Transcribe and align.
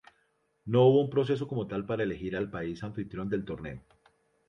No 0.65 0.85
hubo 0.85 0.99
un 0.99 1.11
proceso 1.11 1.47
como 1.47 1.67
tal 1.67 1.85
para 1.85 2.01
elegir 2.01 2.35
al 2.35 2.49
país 2.49 2.81
anfitrión 2.83 3.29
del 3.29 3.45
torneo. 3.45 3.83